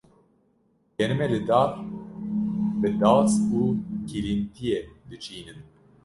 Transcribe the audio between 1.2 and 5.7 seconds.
li dar bi das û kîlîntiyê diçînîn